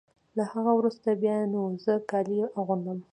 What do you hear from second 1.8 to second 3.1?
زه کالي اغوندم.